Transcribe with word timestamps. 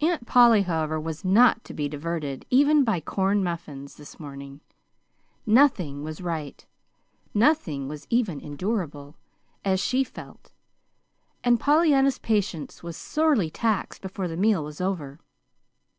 Aunt 0.00 0.24
Polly, 0.26 0.62
however, 0.62 0.98
was 0.98 1.22
not 1.22 1.64
to 1.64 1.74
be 1.74 1.86
diverted, 1.86 2.46
even 2.48 2.82
by 2.82 2.98
corn 2.98 3.44
muffins, 3.44 3.96
this 3.96 4.18
morning. 4.18 4.62
Nothing 5.44 6.02
was 6.02 6.22
right, 6.22 6.64
nothing 7.34 7.86
was 7.86 8.06
even 8.08 8.40
endurable, 8.40 9.16
as 9.62 9.80
she 9.80 10.02
felt; 10.02 10.52
and 11.44 11.60
Pollyanna's 11.60 12.16
patience 12.18 12.82
was 12.82 12.96
sorely 12.96 13.50
taxed 13.50 14.00
before 14.00 14.28
the 14.28 14.36
meal 14.38 14.64
was 14.64 14.80
over. 14.80 15.20